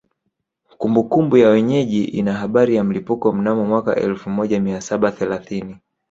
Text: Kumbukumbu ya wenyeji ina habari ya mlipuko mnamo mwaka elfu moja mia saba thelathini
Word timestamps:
Kumbukumbu 0.77 1.37
ya 1.37 1.49
wenyeji 1.49 2.03
ina 2.03 2.33
habari 2.33 2.75
ya 2.75 2.83
mlipuko 2.83 3.31
mnamo 3.33 3.65
mwaka 3.65 3.95
elfu 3.95 4.29
moja 4.29 4.59
mia 4.59 4.81
saba 4.81 5.11
thelathini 5.11 5.77